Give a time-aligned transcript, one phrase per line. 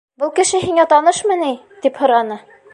[0.21, 1.53] Был кеше һиңә танышмы ни?-
[1.87, 2.43] тип һораны.